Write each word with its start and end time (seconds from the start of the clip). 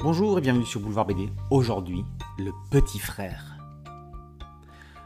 Bonjour 0.00 0.38
et 0.38 0.40
bienvenue 0.40 0.64
sur 0.64 0.80
Boulevard 0.80 1.06
BD. 1.06 1.28
Aujourd'hui, 1.50 2.04
le 2.38 2.52
petit 2.70 3.00
frère. 3.00 3.58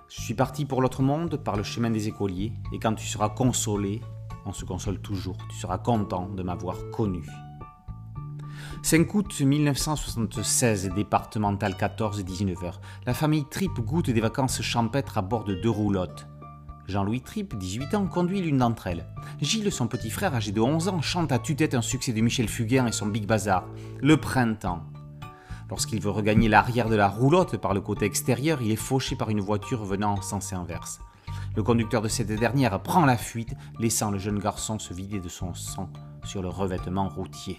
Je 0.07 0.21
suis 0.21 0.35
parti 0.35 0.67
pour 0.67 0.83
l'autre 0.83 1.01
monde 1.01 1.39
par 1.43 1.57
le 1.57 1.63
chemin 1.63 1.89
des 1.89 2.09
écoliers 2.09 2.53
et 2.75 2.79
quand 2.79 2.93
tu 2.93 3.07
seras 3.07 3.31
consolé, 3.31 4.03
on 4.45 4.53
se 4.53 4.67
console 4.67 5.01
toujours, 5.01 5.39
tu 5.49 5.57
seras 5.57 5.79
content 5.79 6.29
de 6.29 6.43
m'avoir 6.43 6.77
connu. 6.91 7.27
5 8.83 9.15
août 9.15 9.41
1976, 9.41 10.91
départemental 10.95 11.73
14-19h, 11.73 12.75
la 13.07 13.15
famille 13.15 13.47
Tripp 13.49 13.81
goûte 13.81 14.11
des 14.11 14.21
vacances 14.21 14.61
champêtres 14.61 15.17
à 15.17 15.23
bord 15.23 15.45
de 15.45 15.55
deux 15.55 15.71
roulottes. 15.71 16.27
Jean-Louis 16.87 17.23
Tripp, 17.23 17.57
18 17.57 17.95
ans, 17.95 18.07
conduit 18.07 18.43
l'une 18.43 18.59
d'entre 18.59 18.89
elles. 18.89 19.07
Gilles, 19.43 19.73
son 19.73 19.89
petit 19.89 20.11
frère, 20.11 20.37
âgé 20.37 20.53
de 20.53 20.61
11 20.61 20.87
ans, 20.87 21.03
chante 21.03 21.33
à 21.33 21.41
tue-tête 21.41 21.75
un 21.75 21.83
succès 21.83 22.13
de 22.13 22.21
Michel 22.21 22.49
Fugain 22.49 22.87
et 22.87 22.93
son 22.93 23.07
Big 23.07 23.27
Bazar, 23.27 23.67
Le 24.01 24.17
Printemps. 24.17 24.85
Lorsqu'il 25.69 26.01
veut 26.01 26.11
regagner 26.11 26.49
l'arrière 26.49 26.89
de 26.89 26.95
la 26.95 27.09
roulotte 27.09 27.57
par 27.57 27.75
le 27.75 27.81
côté 27.81 28.05
extérieur, 28.05 28.63
il 28.63 28.71
est 28.71 28.77
fauché 28.77 29.17
par 29.17 29.31
une 29.31 29.41
voiture 29.41 29.85
venant 29.85 30.13
en 30.13 30.23
sens 30.23 30.53
inverse. 30.53 31.01
Le 31.57 31.65
conducteur 31.65 32.03
de 32.03 32.09
cette 32.09 32.31
dernière 32.31 32.81
prend 32.85 33.05
la 33.05 33.17
fuite, 33.17 33.57
laissant 33.81 34.13
le 34.13 34.19
jeune 34.21 34.39
garçon 34.39 34.79
se 34.79 34.95
vider 34.95 35.19
de 35.19 35.29
son 35.29 35.55
sang 35.55 35.91
sur 36.25 36.41
le 36.41 36.49
revêtement 36.49 37.09
routier. 37.09 37.59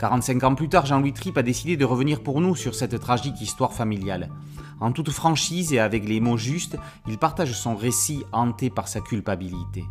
45 0.00 0.44
ans 0.44 0.54
plus 0.54 0.68
tard, 0.68 0.86
Jean-Louis 0.86 1.12
Tripp 1.12 1.38
a 1.38 1.42
décidé 1.42 1.76
de 1.76 1.84
revenir 1.84 2.22
pour 2.22 2.40
nous 2.40 2.54
sur 2.56 2.74
cette 2.74 2.98
tragique 3.00 3.40
histoire 3.40 3.72
familiale. 3.72 4.30
En 4.78 4.92
toute 4.92 5.10
franchise 5.10 5.72
et 5.72 5.78
avec 5.78 6.06
les 6.06 6.20
mots 6.20 6.36
justes, 6.36 6.76
il 7.08 7.16
partage 7.16 7.52
son 7.52 7.76
récit 7.76 8.24
hanté 8.32 8.68
par 8.68 8.88
sa 8.88 9.00
culpabilité. 9.00 9.84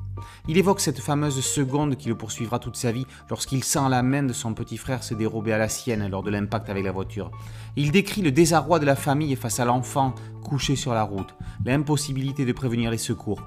Il 0.48 0.58
évoque 0.58 0.80
cette 0.80 1.00
fameuse 1.00 1.44
seconde 1.44 1.96
qui 1.96 2.08
le 2.08 2.16
poursuivra 2.16 2.60
toute 2.60 2.76
sa 2.76 2.92
vie 2.92 3.08
lorsqu'il 3.30 3.64
sent 3.64 3.90
la 3.90 4.04
main 4.04 4.24
de 4.24 4.34
son 4.34 4.54
petit 4.54 4.78
frère 4.78 5.04
se 5.04 5.16
dérober 5.16 5.54
à 5.54 5.58
la 5.58 5.70
sienne 5.70 6.08
lors 6.08 6.22
de 6.22 6.30
l'impact 6.30 6.70
avec 6.70 6.84
la 6.84 6.92
voiture. 6.92 7.32
Il 7.76 7.92
décrit 7.92 8.22
le 8.22 8.32
désarroi 8.32 8.78
de 8.78 8.86
la 8.86 8.96
famille 8.96 9.36
face 9.36 9.60
à 9.60 9.66
l'enfant 9.66 10.14
couché 10.44 10.76
sur 10.76 10.94
la 10.94 11.04
route, 11.04 11.36
l'impossibilité 11.66 12.46
de 12.46 12.54
prévenir 12.54 12.92
les 12.92 13.00
secours. 13.00 13.42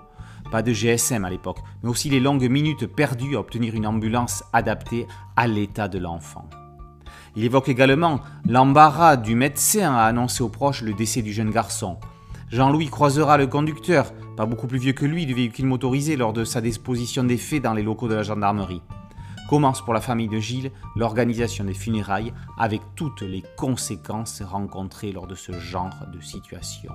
Pas 0.50 0.62
de 0.62 0.72
GSM 0.72 1.24
à 1.24 1.30
l'époque, 1.30 1.58
mais 1.82 1.90
aussi 1.90 2.08
les 2.08 2.20
longues 2.20 2.48
minutes 2.48 2.86
perdues 2.86 3.36
à 3.36 3.40
obtenir 3.40 3.74
une 3.74 3.86
ambulance 3.86 4.44
adaptée 4.52 5.06
à 5.36 5.46
l'état 5.46 5.88
de 5.88 5.98
l'enfant. 5.98 6.48
Il 7.36 7.44
évoque 7.44 7.68
également 7.68 8.20
l'embarras 8.46 9.16
du 9.16 9.34
médecin 9.34 9.94
à 9.94 10.04
annoncer 10.04 10.42
aux 10.42 10.48
proches 10.48 10.82
le 10.82 10.94
décès 10.94 11.22
du 11.22 11.32
jeune 11.32 11.50
garçon. 11.50 11.98
Jean-Louis 12.50 12.88
croisera 12.88 13.36
le 13.36 13.46
conducteur, 13.46 14.12
pas 14.36 14.46
beaucoup 14.46 14.66
plus 14.66 14.78
vieux 14.78 14.94
que 14.94 15.04
lui, 15.04 15.26
du 15.26 15.34
véhicule 15.34 15.66
motorisé 15.66 16.16
lors 16.16 16.32
de 16.32 16.44
sa 16.44 16.62
disposition 16.62 17.24
des 17.24 17.36
faits 17.36 17.62
dans 17.62 17.74
les 17.74 17.82
locaux 17.82 18.08
de 18.08 18.14
la 18.14 18.22
gendarmerie. 18.22 18.82
Commence 19.48 19.82
pour 19.82 19.94
la 19.94 20.00
famille 20.00 20.28
de 20.28 20.40
Gilles 20.40 20.72
l'organisation 20.96 21.64
des 21.64 21.74
funérailles 21.74 22.32
avec 22.58 22.80
toutes 22.96 23.22
les 23.22 23.42
conséquences 23.56 24.42
rencontrées 24.42 25.12
lors 25.12 25.26
de 25.26 25.34
ce 25.34 25.52
genre 25.52 26.06
de 26.12 26.20
situation. 26.20 26.92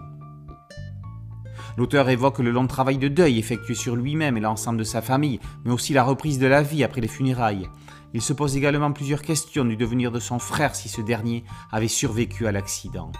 L'auteur 1.77 2.09
évoque 2.09 2.39
le 2.39 2.51
long 2.51 2.67
travail 2.67 2.97
de 2.97 3.07
deuil 3.07 3.39
effectué 3.39 3.75
sur 3.75 3.95
lui-même 3.95 4.37
et 4.37 4.41
l'ensemble 4.41 4.79
de 4.79 4.83
sa 4.83 5.01
famille, 5.01 5.39
mais 5.65 5.71
aussi 5.71 5.93
la 5.93 6.03
reprise 6.03 6.39
de 6.39 6.47
la 6.47 6.61
vie 6.61 6.83
après 6.83 7.01
les 7.01 7.07
funérailles. 7.07 7.69
Il 8.13 8.21
se 8.21 8.33
pose 8.33 8.55
également 8.55 8.91
plusieurs 8.91 9.21
questions 9.21 9.65
du 9.65 9.75
devenir 9.75 10.11
de 10.11 10.19
son 10.19 10.39
frère 10.39 10.75
si 10.75 10.89
ce 10.89 11.01
dernier 11.01 11.43
avait 11.71 11.87
survécu 11.87 12.45
à 12.45 12.51
l'accident. 12.51 13.11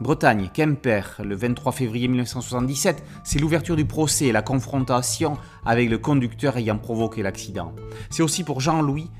Bretagne, 0.00 0.48
Quimper, 0.54 1.20
le 1.24 1.34
23 1.34 1.72
février 1.72 2.06
1977, 2.06 3.02
c'est 3.24 3.40
l'ouverture 3.40 3.74
du 3.74 3.84
procès 3.84 4.26
et 4.26 4.32
la 4.32 4.42
confrontation 4.42 5.36
avec 5.66 5.90
le 5.90 5.98
conducteur 5.98 6.56
ayant 6.56 6.78
provoqué 6.78 7.22
l'accident. 7.22 7.74
C'est 8.08 8.22
aussi 8.22 8.44
pour 8.44 8.60
Jean-Louis 8.60 9.10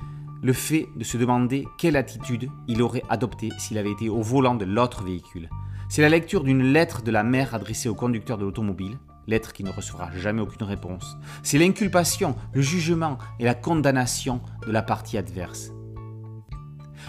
le 0.40 0.52
fait 0.52 0.86
de 0.94 1.02
se 1.02 1.16
demander 1.16 1.66
quelle 1.78 1.96
attitude 1.96 2.48
il 2.68 2.80
aurait 2.80 3.02
adoptée 3.08 3.50
s'il 3.58 3.76
avait 3.76 3.90
été 3.90 4.08
au 4.08 4.22
volant 4.22 4.54
de 4.54 4.64
l'autre 4.64 5.02
véhicule. 5.02 5.50
C'est 5.90 6.02
la 6.02 6.10
lecture 6.10 6.44
d'une 6.44 6.62
lettre 6.62 7.02
de 7.02 7.10
la 7.10 7.22
mère 7.22 7.54
adressée 7.54 7.88
au 7.88 7.94
conducteur 7.94 8.36
de 8.36 8.44
l'automobile, 8.44 8.98
lettre 9.26 9.54
qui 9.54 9.64
ne 9.64 9.70
recevra 9.70 10.10
jamais 10.14 10.42
aucune 10.42 10.66
réponse. 10.66 11.16
C'est 11.42 11.56
l'inculpation, 11.56 12.36
le 12.52 12.60
jugement 12.60 13.16
et 13.38 13.44
la 13.44 13.54
condamnation 13.54 14.42
de 14.66 14.70
la 14.70 14.82
partie 14.82 15.16
adverse. 15.16 15.70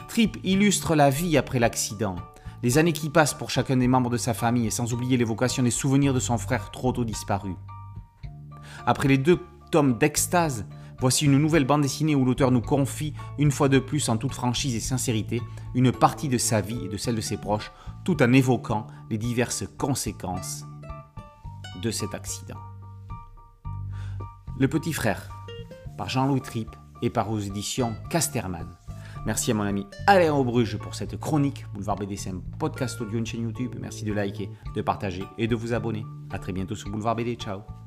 Tripp 0.07 0.37
illustre 0.45 0.95
la 0.95 1.09
vie 1.09 1.37
après 1.37 1.59
l'accident, 1.59 2.15
les 2.63 2.77
années 2.77 2.93
qui 2.93 3.09
passent 3.09 3.33
pour 3.33 3.49
chacun 3.49 3.75
des 3.75 3.87
membres 3.89 4.09
de 4.09 4.17
sa 4.17 4.33
famille 4.33 4.67
et 4.67 4.71
sans 4.71 4.93
oublier 4.93 5.17
l'évocation 5.17 5.61
des 5.63 5.71
souvenirs 5.71 6.13
de 6.13 6.19
son 6.19 6.37
frère 6.37 6.71
trop 6.71 6.93
tôt 6.93 7.05
disparu. 7.05 7.55
Après 8.85 9.09
les 9.09 9.17
deux 9.17 9.39
tomes 9.71 9.97
d'extase, 9.97 10.65
Voici 11.01 11.25
une 11.25 11.37
nouvelle 11.37 11.65
bande 11.65 11.81
dessinée 11.81 12.15
où 12.15 12.25
l'auteur 12.25 12.51
nous 12.51 12.61
confie, 12.61 13.13
une 13.37 13.51
fois 13.51 13.69
de 13.69 13.79
plus 13.79 14.09
en 14.09 14.17
toute 14.17 14.33
franchise 14.33 14.75
et 14.75 14.81
sincérité, 14.81 15.41
une 15.73 15.91
partie 15.91 16.27
de 16.27 16.37
sa 16.37 16.59
vie 16.59 16.85
et 16.85 16.89
de 16.89 16.97
celle 16.97 17.15
de 17.15 17.21
ses 17.21 17.37
proches, 17.37 17.71
tout 18.03 18.21
en 18.21 18.33
évoquant 18.33 18.87
les 19.09 19.17
diverses 19.17 19.63
conséquences 19.77 20.65
de 21.81 21.91
cet 21.91 22.13
accident. 22.13 22.57
Le 24.59 24.67
petit 24.67 24.91
frère, 24.91 25.29
par 25.97 26.09
Jean-Louis 26.09 26.41
Tripp 26.41 26.75
et 27.01 27.09
par 27.09 27.31
aux 27.31 27.39
éditions 27.39 27.95
Casterman. 28.09 28.67
Merci 29.25 29.51
à 29.51 29.53
mon 29.53 29.63
ami 29.63 29.85
Alain 30.07 30.33
Aubruge 30.33 30.77
pour 30.77 30.95
cette 30.95 31.19
chronique. 31.19 31.65
Boulevard 31.73 31.97
BD, 31.97 32.15
podcast 32.57 32.99
audio, 33.01 33.19
une 33.19 33.25
chaîne 33.25 33.43
YouTube. 33.43 33.75
Merci 33.79 34.05
de 34.05 34.13
liker, 34.13 34.49
de 34.75 34.81
partager 34.81 35.23
et 35.37 35.47
de 35.47 35.55
vous 35.55 35.73
abonner. 35.73 36.05
A 36.31 36.39
très 36.39 36.53
bientôt 36.53 36.75
sur 36.75 36.89
Boulevard 36.89 37.15
BD. 37.15 37.35
Ciao 37.35 37.78